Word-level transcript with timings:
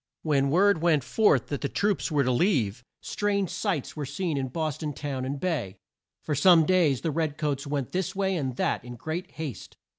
When 0.23 0.45
the 0.45 0.49
word 0.49 0.81
went 0.81 1.03
forth 1.03 1.49
that 1.49 1.61
the 1.61 1.69
troops 1.69 2.09
were 2.11 2.23
to 2.23 2.31
leave, 2.31 2.83
strange 3.01 3.51
sights 3.51 3.95
were 3.95 4.07
seen 4.07 4.35
in 4.35 4.47
Bos 4.47 4.79
ton 4.79 4.93
town 4.93 5.25
and 5.25 5.39
bay. 5.39 5.77
For 6.23 6.33
some 6.33 6.65
days 6.65 7.01
the 7.01 7.11
red 7.11 7.37
coats 7.37 7.67
went 7.67 7.91
this 7.91 8.15
way 8.15 8.35
and 8.35 8.55
that 8.55 8.83
in 8.83 8.95
great 8.95 9.29
haste. 9.33 9.77